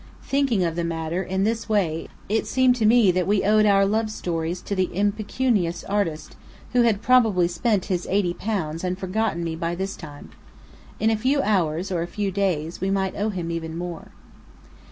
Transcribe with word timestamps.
Thinking 0.23 0.63
of 0.63 0.75
the 0.75 0.83
matter 0.83 1.21
in 1.21 1.43
this 1.43 1.69
way, 1.69 2.07
it 2.27 2.47
seemed 2.47 2.77
that 2.77 3.27
we 3.27 3.43
owed 3.43 3.67
our 3.67 3.85
love 3.85 4.09
stories 4.09 4.59
to 4.63 4.73
the 4.73 4.89
impecunious 4.95 5.83
artist, 5.83 6.35
who 6.73 6.81
had 6.81 7.03
probably 7.03 7.47
spent 7.47 7.85
his 7.85 8.07
eighty 8.09 8.33
pounds 8.33 8.83
and 8.83 8.97
forgotten 8.97 9.43
me 9.43 9.55
by 9.55 9.75
this 9.75 9.95
time. 9.95 10.31
In 10.99 11.11
a 11.11 11.15
few 11.15 11.39
hours, 11.43 11.91
or 11.91 12.01
a 12.01 12.07
few 12.07 12.31
days, 12.31 12.81
we 12.81 12.89
might 12.89 13.15
owe 13.15 13.29
him 13.29 13.51
even 13.51 13.77
more. 13.77 14.07